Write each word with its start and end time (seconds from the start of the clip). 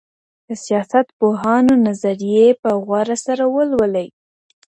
د 0.47 0.49
سیاست 0.65 1.05
پوهانو 1.17 1.73
نظريې 1.87 2.47
په 2.61 2.69
غور 2.85 3.07
سره 3.25 3.43
ولولئ. 3.55 4.07